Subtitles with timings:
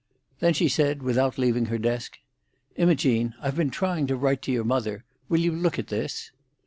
[0.39, 2.17] Then she said, without leaving her desk,
[2.75, 5.03] "Imogene, I've been trying to write to your mother.
[5.29, 6.31] Will you look at this?"